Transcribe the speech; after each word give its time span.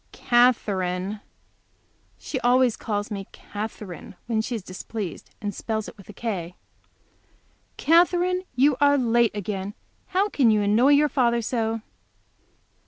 "Katherine" 0.11 1.21
(she 2.17 2.39
always 2.39 2.75
calls 2.75 3.11
me 3.11 3.27
Katherine 3.31 4.15
when 4.25 4.41
she 4.41 4.55
is 4.55 4.63
displeased, 4.63 5.29
and 5.39 5.53
spells 5.53 5.87
it 5.87 5.95
with 5.95 6.09
a 6.09 6.11
K), 6.13 6.55
"Katherine, 7.77 8.41
you 8.55 8.75
are 8.81 8.97
late 8.97 9.35
again; 9.37 9.75
how 10.07 10.27
can 10.27 10.49
you 10.49 10.63
annoy 10.63 10.93
your 10.93 11.07
father 11.07 11.43
so?" 11.43 11.81